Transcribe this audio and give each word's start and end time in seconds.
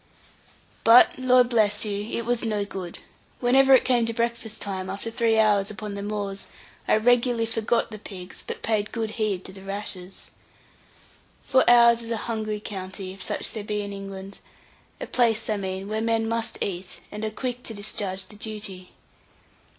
But, 0.83 1.19
Lord 1.19 1.49
bless 1.49 1.85
you! 1.85 2.09
it 2.17 2.25
was 2.25 2.43
no 2.43 2.65
good. 2.65 2.97
Whenever 3.39 3.71
it 3.75 3.85
came 3.85 4.07
to 4.07 4.13
breakfast 4.15 4.59
time, 4.59 4.89
after 4.89 5.11
three 5.11 5.37
hours 5.37 5.69
upon 5.69 5.93
the 5.93 6.01
moors, 6.01 6.47
I 6.87 6.97
regularly 6.97 7.45
forgot 7.45 7.91
the 7.91 7.99
pigs, 7.99 8.41
but 8.47 8.63
paid 8.63 8.91
good 8.91 9.11
heed 9.11 9.45
to 9.45 9.53
the 9.53 9.61
rashers. 9.61 10.31
For 11.43 11.63
ours 11.69 12.01
is 12.01 12.09
a 12.09 12.17
hungry 12.25 12.59
county, 12.59 13.13
if 13.13 13.21
such 13.21 13.51
there 13.51 13.63
be 13.63 13.83
in 13.83 13.93
England; 13.93 14.39
a 14.99 15.05
place, 15.05 15.47
I 15.51 15.57
mean, 15.57 15.87
where 15.87 16.01
men 16.01 16.27
must 16.27 16.57
eat, 16.61 16.99
and 17.11 17.23
are 17.23 17.29
quick 17.29 17.61
to 17.61 17.75
discharge 17.75 18.25
the 18.25 18.35
duty. 18.35 18.93